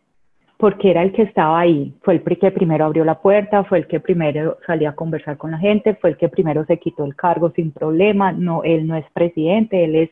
porque 0.58 0.90
era 0.90 1.02
el 1.02 1.12
que 1.12 1.22
estaba 1.22 1.60
ahí, 1.60 1.92
fue 2.02 2.14
el 2.14 2.38
que 2.38 2.50
primero 2.50 2.86
abrió 2.86 3.04
la 3.04 3.20
puerta, 3.20 3.64
fue 3.64 3.78
el 3.78 3.86
que 3.86 4.00
primero 4.00 4.56
salía 4.66 4.90
a 4.90 4.94
conversar 4.94 5.36
con 5.36 5.50
la 5.50 5.58
gente, 5.58 5.94
fue 5.96 6.10
el 6.10 6.16
que 6.16 6.28
primero 6.28 6.64
se 6.64 6.78
quitó 6.78 7.04
el 7.04 7.14
cargo 7.14 7.50
sin 7.50 7.72
problema, 7.72 8.32
no, 8.32 8.62
él 8.64 8.86
no 8.86 8.96
es 8.96 9.04
presidente, 9.12 9.84
él 9.84 9.96
es, 9.96 10.10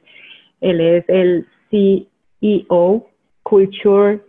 él 0.60 0.80
es 0.80 1.04
el 1.08 1.46
CEO, 1.70 3.06
Culture, 3.42 4.20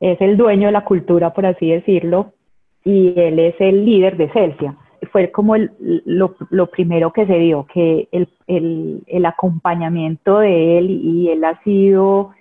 es 0.00 0.20
el 0.20 0.36
dueño 0.38 0.66
de 0.66 0.72
la 0.72 0.84
cultura, 0.84 1.32
por 1.34 1.44
así 1.44 1.70
decirlo, 1.70 2.32
y 2.82 3.12
él 3.20 3.38
es 3.38 3.54
el 3.60 3.84
líder 3.84 4.16
de 4.16 4.30
Celsia. 4.30 4.76
Fue 5.12 5.30
como 5.30 5.56
el, 5.56 5.70
lo, 5.78 6.36
lo, 6.50 6.66
primero 6.68 7.12
que 7.12 7.26
se 7.26 7.38
dio, 7.38 7.66
que 7.72 8.08
el, 8.12 8.28
el, 8.46 9.02
el 9.06 9.26
acompañamiento 9.26 10.38
de 10.38 10.78
él 10.78 10.90
y 10.90 11.28
él 11.30 11.44
ha 11.44 11.62
sido 11.64 12.32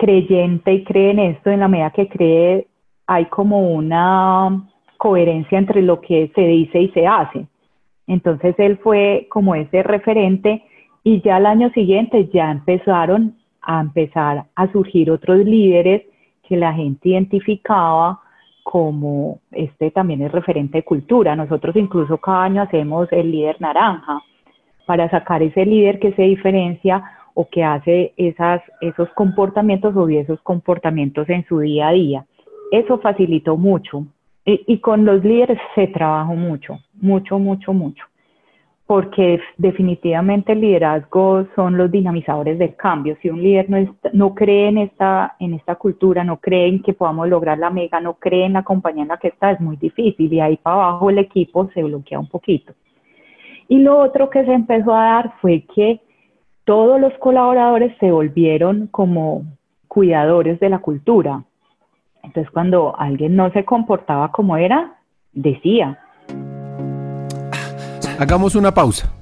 creyente 0.00 0.72
y 0.72 0.82
cree 0.84 1.10
en 1.10 1.18
esto, 1.18 1.50
en 1.50 1.60
la 1.60 1.68
medida 1.68 1.90
que 1.90 2.08
cree, 2.08 2.66
hay 3.06 3.26
como 3.26 3.74
una 3.74 4.66
coherencia 4.96 5.58
entre 5.58 5.82
lo 5.82 6.00
que 6.00 6.32
se 6.34 6.40
dice 6.40 6.80
y 6.80 6.88
se 6.88 7.06
hace. 7.06 7.46
Entonces 8.06 8.54
él 8.58 8.78
fue 8.78 9.26
como 9.30 9.54
ese 9.54 9.82
referente 9.82 10.64
y 11.04 11.20
ya 11.20 11.36
al 11.36 11.44
año 11.44 11.70
siguiente 11.70 12.30
ya 12.32 12.50
empezaron 12.50 13.36
a 13.60 13.80
empezar 13.80 14.46
a 14.54 14.72
surgir 14.72 15.10
otros 15.10 15.44
líderes 15.44 16.02
que 16.48 16.56
la 16.56 16.72
gente 16.72 17.10
identificaba 17.10 18.20
como 18.62 19.40
este 19.52 19.90
también 19.90 20.22
es 20.22 20.32
referente 20.32 20.78
de 20.78 20.84
cultura. 20.84 21.36
Nosotros 21.36 21.76
incluso 21.76 22.16
cada 22.18 22.44
año 22.44 22.62
hacemos 22.62 23.06
el 23.12 23.30
líder 23.30 23.60
naranja 23.60 24.22
para 24.86 25.10
sacar 25.10 25.42
ese 25.42 25.66
líder 25.66 25.98
que 25.98 26.12
se 26.12 26.22
diferencia 26.22 27.02
o 27.34 27.48
que 27.48 27.64
hace 27.64 28.12
esas, 28.16 28.62
esos 28.80 29.08
comportamientos 29.10 29.96
o 29.96 30.08
esos 30.08 30.40
comportamientos 30.42 31.28
en 31.28 31.44
su 31.46 31.60
día 31.60 31.88
a 31.88 31.92
día. 31.92 32.26
Eso 32.72 32.98
facilitó 32.98 33.56
mucho 33.56 34.06
y, 34.44 34.78
con 34.78 35.04
los 35.04 35.22
líderes 35.24 35.58
se 35.74 35.86
trabajó 35.88 36.34
mucho, 36.34 36.78
mucho, 36.94 37.38
mucho, 37.38 37.72
mucho, 37.72 38.04
porque 38.86 39.40
definitivamente 39.56 40.52
el 40.52 40.60
liderazgo 40.60 41.46
son 41.54 41.76
los 41.76 41.90
dinamizadores 41.90 42.58
del 42.58 42.74
cambio. 42.74 43.16
Si 43.20 43.28
un 43.28 43.42
líder 43.42 43.68
no, 43.68 43.96
no 44.12 44.34
cree 44.34 44.68
en 44.68 44.78
esta, 44.78 45.36
en 45.38 45.54
esta 45.54 45.76
cultura, 45.76 46.24
no 46.24 46.38
cree 46.38 46.68
en 46.68 46.82
que 46.82 46.94
podamos 46.94 47.28
lograr 47.28 47.58
la 47.58 47.70
mega, 47.70 48.00
no 48.00 48.14
cree 48.14 48.46
en 48.46 48.54
la 48.54 48.64
compañía 48.64 49.02
en 49.02 49.08
la 49.08 49.18
que 49.18 49.28
está, 49.28 49.52
es 49.52 49.60
muy 49.60 49.76
difícil 49.76 50.32
y 50.32 50.40
ahí 50.40 50.56
para 50.56 50.76
abajo 50.76 51.10
el 51.10 51.18
equipo 51.18 51.68
se 51.74 51.82
bloquea 51.82 52.18
un 52.18 52.28
poquito. 52.28 52.72
Y 53.68 53.78
lo 53.78 53.98
otro 53.98 54.30
que 54.30 54.44
se 54.44 54.52
empezó 54.52 54.92
a 54.92 55.04
dar 55.04 55.34
fue 55.40 55.64
que 55.74 56.00
todos 56.70 57.00
los 57.00 57.12
colaboradores 57.18 57.92
se 57.98 58.12
volvieron 58.12 58.86
como 58.92 59.42
cuidadores 59.88 60.60
de 60.60 60.68
la 60.68 60.78
cultura. 60.78 61.42
Entonces 62.22 62.48
cuando 62.52 62.94
alguien 62.96 63.34
no 63.34 63.50
se 63.50 63.64
comportaba 63.64 64.30
como 64.30 64.56
era, 64.56 65.00
decía. 65.32 65.98
Hagamos 68.20 68.54
una 68.54 68.72
pausa. 68.72 69.12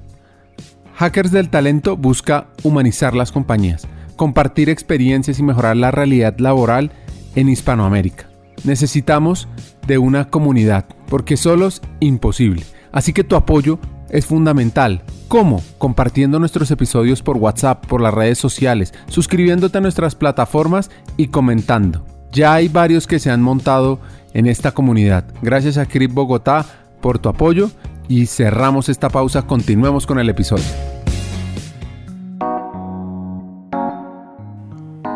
Hackers 0.93 1.31
del 1.31 1.49
Talento 1.49 1.97
busca 1.97 2.49
humanizar 2.63 3.15
las 3.15 3.31
compañías, 3.31 3.87
compartir 4.15 4.69
experiencias 4.69 5.39
y 5.39 5.43
mejorar 5.43 5.75
la 5.75 5.89
realidad 5.89 6.37
laboral 6.37 6.91
en 7.33 7.49
Hispanoamérica. 7.49 8.27
Necesitamos 8.63 9.47
de 9.87 9.97
una 9.97 10.29
comunidad, 10.29 10.85
porque 11.09 11.35
solo 11.35 11.65
es 11.65 11.81
imposible. 11.99 12.61
Así 12.91 13.11
que 13.11 13.23
tu 13.23 13.35
apoyo 13.35 13.79
es 14.09 14.25
fundamental. 14.25 15.01
¿Cómo? 15.27 15.61
Compartiendo 15.77 16.39
nuestros 16.39 16.71
episodios 16.71 17.21
por 17.21 17.37
WhatsApp, 17.37 17.85
por 17.85 18.01
las 18.01 18.13
redes 18.13 18.37
sociales, 18.37 18.93
suscribiéndote 19.07 19.77
a 19.77 19.81
nuestras 19.81 20.15
plataformas 20.15 20.89
y 21.17 21.27
comentando. 21.27 22.05
Ya 22.31 22.53
hay 22.53 22.67
varios 22.67 23.07
que 23.07 23.19
se 23.19 23.31
han 23.31 23.41
montado 23.41 23.99
en 24.33 24.45
esta 24.45 24.71
comunidad. 24.71 25.25
Gracias 25.41 25.77
a 25.77 25.85
Crip 25.85 26.13
Bogotá 26.13 26.65
por 27.01 27.19
tu 27.19 27.29
apoyo 27.29 27.69
y 28.07 28.25
cerramos 28.25 28.89
esta 28.89 29.09
pausa. 29.09 29.47
Continuemos 29.47 30.05
con 30.05 30.19
el 30.19 30.29
episodio. 30.29 30.65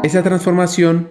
Esa 0.04 0.22
transformación 0.22 1.10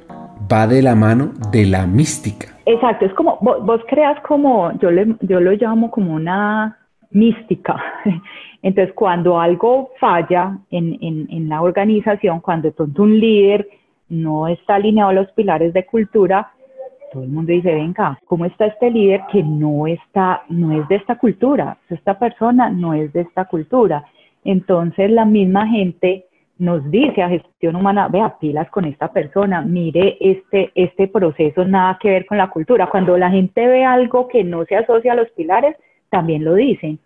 va 0.53 0.67
de 0.67 0.83
la 0.83 0.95
mano 0.95 1.33
de 1.51 1.67
la 1.67 1.87
mística. 1.87 2.49
Exacto, 2.67 3.07
es 3.07 3.15
como, 3.15 3.39
vos, 3.41 3.81
creas 3.89 4.21
como, 4.27 4.71
yo, 4.79 4.91
le, 4.91 5.17
yo 5.23 5.41
lo 5.41 5.53
llamo 5.53 5.91
como 5.91 6.15
una 6.15 6.79
mística. 7.13 7.77
Entonces, 8.63 8.95
cuando 8.95 9.41
algo 9.41 9.91
falla 9.99 10.59
en, 10.71 10.99
en, 11.01 11.49
la 11.49 11.63
organización, 11.63 12.41
cuando 12.41 12.71
de 12.71 13.03
un 13.03 13.19
líder 13.19 13.69
no 14.09 14.47
está 14.47 14.77
alineado 14.77 15.11
a 15.11 15.15
los 15.15 15.33
pilares 15.33 15.73
de 15.73 15.85
cultura, 15.85 16.53
todo 17.13 17.25
el 17.25 17.29
mundo 17.29 17.53
dice, 17.53 17.75
venga, 17.75 18.19
¿cómo 18.25 18.45
está 18.45 18.67
este 18.67 18.91
líder 18.91 19.23
que 19.31 19.43
no 19.43 19.87
está, 19.87 20.45
no 20.49 20.73
es 20.73 20.89
de 20.89 20.97
esta 20.97 21.19
cultura? 21.19 21.77
Esta 21.91 22.19
persona 22.19 22.71
no 22.71 22.95
es 22.95 23.13
de 23.13 23.23
esta 23.23 23.45
cultura. 23.45 24.05
Entonces 24.45 25.11
la 25.11 25.25
misma 25.25 25.67
gente 25.67 26.27
nos 26.59 26.89
dice 26.91 27.23
a 27.23 27.29
gestión 27.29 27.77
humana, 27.77 28.09
vea, 28.09 28.39
pilas 28.39 28.71
con 28.71 28.85
esta 28.85 29.13
persona, 29.13 29.63
mire 29.63 30.17
este, 30.21 30.71
este 30.75 31.09
proceso 31.09 31.65
nada 31.65 31.99
que 32.01 32.09
ver 32.09 32.25
con 32.25 32.39
la 32.39 32.49
cultura. 32.49 32.87
Cuando 32.87 33.19
la 33.19 33.31
gente 33.31 33.67
ve 33.67 33.85
algo 33.85 34.29
que 34.29 34.45
no 34.45 34.65
se 34.65 34.77
asocia 34.77 35.13
a 35.13 35.17
los 35.17 35.29
pilares, 35.31 35.77
también 36.13 36.45
lo 36.45 36.55
dicen. 36.55 37.01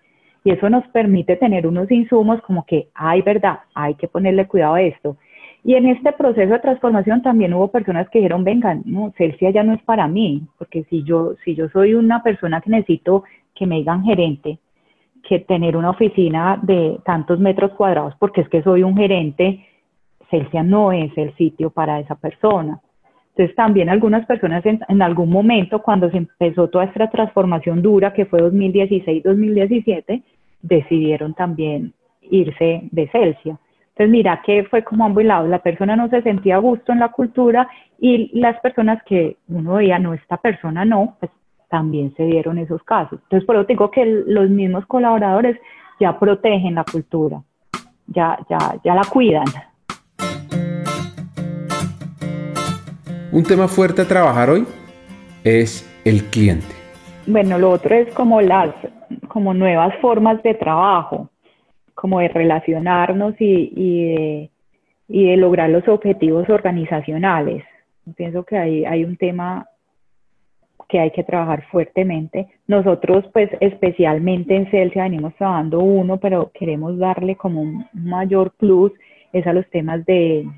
Y 0.45 0.51
eso 0.51 0.69
nos 0.69 0.87
permite 0.89 1.37
tener 1.37 1.67
unos 1.67 1.91
insumos 1.91 2.43
como 2.43 2.67
que, 2.67 2.89
ay, 2.95 3.23
verdad, 3.23 3.61
hay 3.75 3.95
que 3.95 4.09
ponerle 4.09 4.47
cuidado 4.47 4.75
a 4.75 4.83
esto. 4.83 5.17
Y 5.65 5.75
en 5.75 5.87
este 5.87 6.13
proceso 6.13 6.53
de 6.53 6.59
transformación 6.59 7.23
también 7.23 7.55
hubo 7.55 7.69
personas 7.69 8.09
que 8.11 8.19
dijeron, 8.19 8.45
vengan, 8.45 8.83
no, 8.85 9.13
Celsia 9.17 9.51
ya 9.51 9.63
no 9.63 9.75
es 9.75 9.83
para 9.83 10.07
mí, 10.07 10.43
porque 10.59 10.85
si 10.91 11.03
yo, 11.05 11.35
si 11.45 11.55
yo 11.55 11.69
soy 11.71 11.95
una 11.95 12.23
persona 12.23 12.61
que 12.61 12.71
necesito 12.71 13.25
que 13.55 13.67
me 13.67 13.77
digan 13.77 14.05
gerente, 14.05 14.59
que 15.29 15.41
tener 15.41 15.77
una 15.77 15.91
oficina 15.91 16.59
de 16.63 16.99
tantos 17.05 17.39
metros 17.41 17.73
cuadrados, 17.73 18.15
porque 18.19 18.43
es 18.43 18.49
que 18.49 18.63
soy 18.63 18.83
un 18.83 18.97
gerente, 18.97 19.67
Celsia 20.31 20.63
no 20.63 20.93
es 20.93 21.11
el 21.17 21.35
sitio 21.37 21.71
para 21.71 22.01
esa 22.01 22.17
persona. 22.17 22.81
Entonces 23.37 23.55
también 23.55 23.91
algunas 23.91 24.25
personas 24.25 24.65
en, 24.65 25.03
algún 25.03 25.29
momento, 25.29 25.83
cuando 25.83 26.11
se 26.11 26.17
empezó 26.17 26.69
toda 26.69 26.85
esta 26.85 27.11
transformación 27.11 27.83
dura, 27.83 28.15
que 28.15 28.25
fue 28.25 28.41
2016-2017, 28.41 30.23
decidieron 30.63 31.35
también 31.35 31.93
irse 32.23 32.89
de 32.91 33.09
Celsia. 33.09 33.59
Entonces, 33.89 34.11
mira 34.11 34.41
que 34.43 34.65
fue 34.65 34.83
como 34.83 35.05
ambos 35.05 35.23
lados. 35.23 35.51
La 35.51 35.59
persona 35.59 35.97
no 35.97 36.09
se 36.09 36.23
sentía 36.23 36.57
a 36.57 36.61
gusto 36.61 36.93
en 36.93 37.01
la 37.01 37.11
cultura 37.11 37.69
y 37.99 38.31
las 38.41 38.59
personas 38.61 39.03
que 39.05 39.37
uno 39.49 39.75
veía, 39.75 39.99
no, 39.99 40.15
esta 40.15 40.39
persona 40.39 40.87
no, 40.87 41.19
pues 41.21 41.31
también 41.69 42.15
se 42.17 42.25
dieron 42.25 42.57
esos 42.57 42.83
casos. 42.85 43.21
Entonces, 43.25 43.45
por 43.45 43.57
eso 43.57 43.67
digo 43.67 43.91
que 43.91 44.07
los 44.27 44.49
mismos 44.49 44.87
colaboradores 44.87 45.59
ya 46.01 46.19
protegen 46.19 46.77
la 46.77 46.85
cultura, 46.85 47.43
ya, 48.07 48.39
ya, 48.49 48.77
ya 48.83 48.95
la 48.95 49.05
cuidan. 49.05 49.45
Un 53.37 53.43
tema 53.43 53.69
fuerte 53.69 54.01
a 54.01 54.09
trabajar 54.09 54.49
hoy 54.49 54.65
es 55.45 55.85
el 56.07 56.25
cliente. 56.31 56.75
Bueno, 57.27 57.59
lo 57.59 57.71
otro 57.71 57.95
es 57.95 58.11
como 58.15 58.41
las 58.41 58.71
como 59.29 59.53
nuevas 59.53 59.95
formas 60.01 60.43
de 60.43 60.55
trabajo 60.55 61.29
como 61.95 62.21
de 62.21 62.29
relacionarnos 62.29 63.35
y, 63.39 64.49
y, 65.07 65.27
de, 65.27 65.37
lograr 65.37 65.69
los 65.69 65.87
objetivos 65.87 66.49
organizacionales. 66.49 67.63
Pienso 68.17 68.43
que 68.43 68.57
hay, 68.57 68.87
hay 68.87 69.05
un 69.05 69.19
tema 69.19 69.67
que 70.89 70.99
hay 70.99 71.11
que 71.11 71.23
trabajar 71.23 71.63
fuertemente. 71.71 72.49
Nosotros, 72.67 73.27
pues 73.35 73.51
especialmente 73.61 74.57
en 74.57 74.71
Celsia, 74.71 75.03
venimos 75.03 75.35
trabajando 75.35 75.81
uno, 75.81 76.17
pero 76.17 76.53
queremos 76.55 76.97
darle 76.97 77.37
como 77.37 77.61
un 77.61 77.85
mayor 77.93 78.53
plus, 78.53 78.93
es 79.35 79.47
a 79.47 79.53
los 79.53 79.69
temas 79.69 80.07
de, 80.07 80.49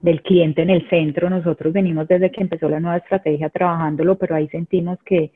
del 0.00 0.22
cliente 0.22 0.62
en 0.62 0.70
el 0.70 0.88
centro. 0.88 1.30
Nosotros 1.30 1.72
venimos 1.72 2.08
desde 2.08 2.30
que 2.30 2.42
empezó 2.42 2.68
la 2.68 2.80
nueva 2.80 2.98
estrategia 2.98 3.48
trabajándolo, 3.50 4.16
pero 4.16 4.34
ahí 4.34 4.48
sentimos 4.48 4.98
que, 5.04 5.32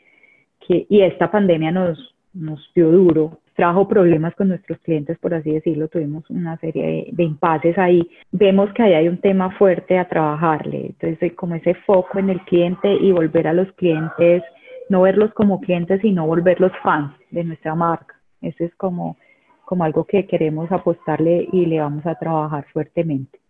y 0.69 1.01
esta 1.01 1.31
pandemia 1.31 1.71
nos, 1.71 2.15
nos 2.33 2.71
dio 2.75 2.91
duro, 2.91 3.41
trajo 3.55 3.87
problemas 3.87 4.35
con 4.35 4.49
nuestros 4.49 4.79
clientes, 4.79 5.19
por 5.19 5.35
así 5.35 5.51
decirlo, 5.51 5.89
tuvimos 5.89 6.29
una 6.31 6.57
serie 6.59 7.09
de, 7.13 7.23
impases 7.23 7.77
ahí. 7.79 8.09
Vemos 8.31 8.73
que 8.73 8.83
ahí 8.83 8.95
hay 8.95 9.09
un 9.09 9.19
tema 9.19 9.51
fuerte 9.59 9.99
a 9.99 10.09
trabajarle, 10.09 10.87
entonces 10.87 11.35
como 11.35 11.55
ese 11.55 11.75
foco 11.75 12.19
en 12.19 12.31
el 12.31 12.41
cliente 12.43 12.93
y 12.95 13.13
volver 13.13 13.49
a 13.49 13.53
los 13.53 13.71
clientes, 13.73 14.43
no 14.89 15.03
verlos 15.03 15.33
como 15.35 15.61
clientes, 15.61 16.01
sino 16.01 16.27
volverlos 16.27 16.73
fans 16.83 17.13
de 17.31 17.45
nuestra 17.45 17.75
marca. 17.75 18.15
Eso 18.41 18.65
es 18.65 18.75
como 18.75 19.17
algo 19.81 20.05
que 20.05 20.27
queremos 20.27 20.71
apostarle 20.71 21.49
y 21.51 21.65
le 21.65 21.81
vamos 21.81 22.05
a 22.05 22.15
trabajar 22.17 22.67
fuertemente. 22.75 23.42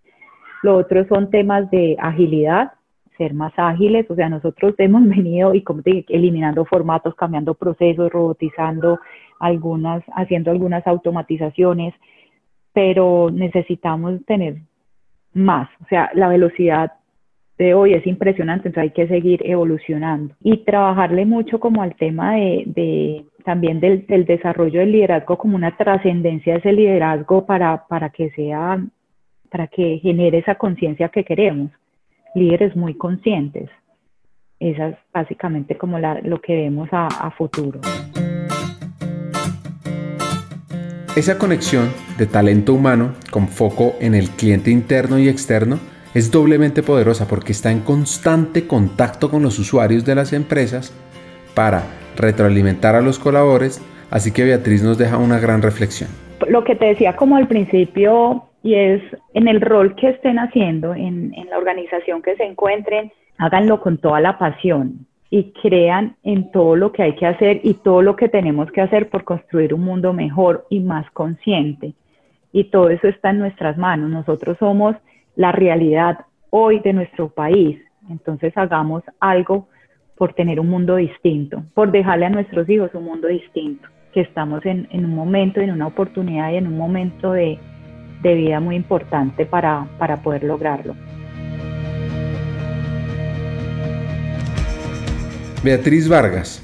Lo 0.62 0.76
otro 0.76 1.04
son 1.08 1.30
temas 1.30 1.70
de 1.70 1.96
agilidad, 1.98 2.72
ser 3.18 3.34
más 3.34 3.52
ágiles, 3.56 4.10
o 4.10 4.14
sea, 4.14 4.28
nosotros 4.28 4.74
hemos 4.78 5.06
venido 5.08 5.54
y 5.54 5.62
como 5.62 5.82
te 5.82 5.90
dije, 5.90 6.14
eliminando 6.14 6.64
formatos, 6.64 7.14
cambiando 7.14 7.54
procesos, 7.54 8.10
robotizando 8.10 8.98
algunas, 9.38 10.02
haciendo 10.14 10.50
algunas 10.50 10.86
automatizaciones, 10.86 11.94
pero 12.72 13.30
necesitamos 13.32 14.24
tener 14.24 14.56
más, 15.34 15.68
o 15.82 15.86
sea, 15.88 16.10
la 16.14 16.28
velocidad 16.28 16.92
de 17.58 17.74
hoy 17.74 17.94
es 17.94 18.06
impresionante, 18.06 18.68
entonces 18.68 18.90
hay 18.90 18.94
que 18.94 19.08
seguir 19.08 19.40
evolucionando. 19.44 20.34
Y 20.42 20.58
trabajarle 20.58 21.26
mucho 21.26 21.60
como 21.60 21.82
al 21.82 21.94
tema 21.96 22.34
de, 22.34 22.64
de 22.66 23.24
también 23.44 23.78
del, 23.80 24.06
del, 24.06 24.24
desarrollo 24.24 24.80
del 24.80 24.92
liderazgo 24.92 25.36
como 25.36 25.56
una 25.56 25.76
trascendencia 25.76 26.54
de 26.54 26.58
ese 26.60 26.72
liderazgo 26.72 27.46
para, 27.46 27.86
para 27.88 28.10
que 28.10 28.30
sea, 28.30 28.82
para 29.52 29.66
que 29.66 29.98
genere 30.02 30.38
esa 30.38 30.54
conciencia 30.54 31.10
que 31.10 31.24
queremos 31.24 31.70
líderes 32.34 32.74
muy 32.74 32.94
conscientes. 32.94 33.68
Esa 34.58 34.88
es 34.88 34.96
básicamente 35.12 35.76
como 35.76 35.98
lo 35.98 36.40
que 36.40 36.56
vemos 36.56 36.88
a, 36.92 37.06
a 37.06 37.30
futuro. 37.32 37.80
Esa 41.14 41.36
conexión 41.36 41.90
de 42.16 42.26
talento 42.26 42.72
humano 42.72 43.12
con 43.30 43.48
foco 43.48 43.92
en 44.00 44.14
el 44.14 44.30
cliente 44.30 44.70
interno 44.70 45.18
y 45.18 45.28
externo 45.28 45.78
es 46.14 46.30
doblemente 46.30 46.82
poderosa 46.82 47.28
porque 47.28 47.52
está 47.52 47.70
en 47.70 47.80
constante 47.80 48.66
contacto 48.66 49.30
con 49.30 49.42
los 49.42 49.58
usuarios 49.58 50.06
de 50.06 50.14
las 50.14 50.32
empresas 50.32 50.94
para 51.54 51.82
retroalimentar 52.16 52.94
a 52.94 53.02
los 53.02 53.18
colaboradores, 53.18 53.82
así 54.10 54.32
que 54.32 54.44
Beatriz 54.44 54.82
nos 54.82 54.96
deja 54.96 55.18
una 55.18 55.38
gran 55.38 55.60
reflexión. 55.60 56.08
Lo 56.48 56.64
que 56.64 56.74
te 56.74 56.86
decía 56.86 57.14
como 57.14 57.36
al 57.36 57.46
principio 57.46 58.48
y 58.62 58.74
es 58.74 59.02
en 59.34 59.48
el 59.48 59.60
rol 59.60 59.94
que 59.96 60.10
estén 60.10 60.38
haciendo, 60.38 60.94
en, 60.94 61.32
la 61.50 61.58
organización 61.58 62.22
que 62.22 62.36
se 62.36 62.44
encuentren, 62.44 63.12
háganlo 63.38 63.80
con 63.80 63.98
toda 63.98 64.20
la 64.20 64.38
pasión 64.38 65.06
y 65.30 65.52
crean 65.62 66.16
en 66.22 66.50
todo 66.52 66.76
lo 66.76 66.92
que 66.92 67.02
hay 67.02 67.14
que 67.16 67.26
hacer 67.26 67.60
y 67.64 67.74
todo 67.74 68.02
lo 68.02 68.16
que 68.16 68.28
tenemos 68.28 68.70
que 68.70 68.80
hacer 68.80 69.08
por 69.08 69.24
construir 69.24 69.74
un 69.74 69.82
mundo 69.82 70.12
mejor 70.12 70.66
y 70.70 70.80
más 70.80 71.10
consciente. 71.10 71.94
Y 72.52 72.64
todo 72.64 72.90
eso 72.90 73.08
está 73.08 73.30
en 73.30 73.38
nuestras 73.38 73.78
manos. 73.78 74.10
Nosotros 74.10 74.58
somos 74.58 74.94
la 75.34 75.52
realidad 75.52 76.26
hoy 76.50 76.80
de 76.80 76.92
nuestro 76.92 77.30
país. 77.30 77.80
Entonces 78.10 78.52
hagamos 78.56 79.02
algo 79.20 79.68
por 80.16 80.34
tener 80.34 80.60
un 80.60 80.68
mundo 80.68 80.96
distinto, 80.96 81.64
por 81.74 81.90
dejarle 81.90 82.26
a 82.26 82.30
nuestros 82.30 82.68
hijos 82.68 82.90
un 82.94 83.04
mundo 83.04 83.26
distinto, 83.26 83.88
que 84.12 84.20
estamos 84.20 84.64
en, 84.66 84.86
en 84.90 85.06
un 85.06 85.14
momento, 85.14 85.60
en 85.60 85.72
una 85.72 85.86
oportunidad 85.86 86.52
y 86.52 86.56
en 86.56 86.66
un 86.66 86.76
momento 86.76 87.32
de, 87.32 87.58
de 88.22 88.34
vida 88.34 88.60
muy 88.60 88.76
importante 88.76 89.46
para, 89.46 89.86
para 89.98 90.22
poder 90.22 90.44
lograrlo. 90.44 90.94
Beatriz 95.62 96.08
Vargas 96.08 96.62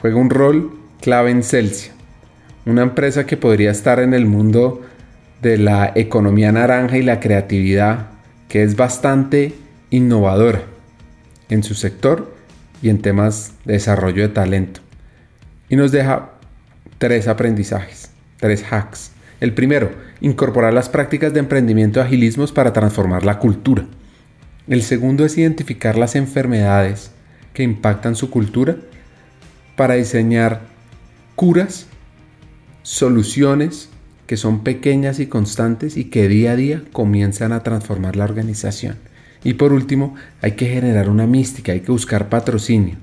juega 0.00 0.16
un 0.16 0.28
rol 0.28 0.78
clave 1.00 1.30
en 1.30 1.42
Celsia, 1.42 1.92
una 2.66 2.82
empresa 2.82 3.26
que 3.26 3.36
podría 3.36 3.70
estar 3.70 3.98
en 3.98 4.12
el 4.12 4.26
mundo 4.26 4.82
de 5.40 5.58
la 5.58 5.92
economía 5.94 6.52
naranja 6.52 6.98
y 6.98 7.02
la 7.02 7.20
creatividad, 7.20 8.08
que 8.48 8.62
es 8.62 8.76
bastante 8.76 9.54
innovadora 9.90 10.62
en 11.48 11.62
su 11.62 11.74
sector 11.74 12.34
y 12.82 12.88
en 12.88 13.00
temas 13.00 13.54
de 13.64 13.74
desarrollo 13.74 14.22
de 14.22 14.28
talento. 14.28 14.80
Y 15.68 15.76
nos 15.76 15.92
deja 15.92 16.30
tres 16.98 17.28
aprendizajes, 17.28 18.10
tres 18.38 18.64
hacks. 18.70 19.12
El 19.40 19.54
primero, 19.54 19.90
incorporar 20.24 20.72
las 20.72 20.88
prácticas 20.88 21.34
de 21.34 21.40
emprendimiento 21.40 22.00
y 22.00 22.02
agilismos 22.02 22.50
para 22.50 22.72
transformar 22.72 23.26
la 23.26 23.38
cultura. 23.38 23.84
El 24.66 24.82
segundo 24.82 25.26
es 25.26 25.36
identificar 25.36 25.98
las 25.98 26.16
enfermedades 26.16 27.10
que 27.52 27.62
impactan 27.62 28.16
su 28.16 28.30
cultura 28.30 28.76
para 29.76 29.94
diseñar 29.94 30.62
curas, 31.34 31.88
soluciones 32.82 33.90
que 34.26 34.38
son 34.38 34.64
pequeñas 34.64 35.20
y 35.20 35.26
constantes 35.26 35.98
y 35.98 36.04
que 36.04 36.26
día 36.26 36.52
a 36.52 36.56
día 36.56 36.82
comienzan 36.90 37.52
a 37.52 37.62
transformar 37.62 38.16
la 38.16 38.24
organización. 38.24 38.96
Y 39.42 39.54
por 39.54 39.74
último, 39.74 40.14
hay 40.40 40.52
que 40.52 40.66
generar 40.66 41.10
una 41.10 41.26
mística, 41.26 41.72
hay 41.72 41.80
que 41.80 41.92
buscar 41.92 42.30
patrocinio 42.30 42.96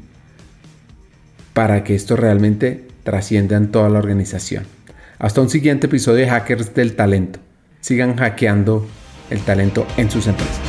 para 1.54 1.84
que 1.84 1.94
esto 1.94 2.16
realmente 2.16 2.88
trascienda 3.04 3.58
en 3.58 3.70
toda 3.70 3.90
la 3.90 4.00
organización. 4.00 4.64
Hasta 5.22 5.40
un 5.40 5.52
siguiente 5.52 5.86
episodio 5.86 6.26
de 6.26 6.30
Hackers 6.32 6.74
del 6.74 6.96
Talento. 6.96 7.40
Sigan 7.80 8.16
hackeando 8.16 8.88
el 9.30 9.40
talento 9.42 9.86
en 9.96 10.10
sus 10.10 10.26
empresas. 10.26 10.61